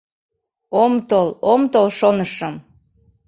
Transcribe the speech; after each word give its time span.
Ом 0.83 0.93
тол, 1.09 1.29
ом 1.51 1.61
тол, 1.73 1.87
шонышым. 1.99 2.55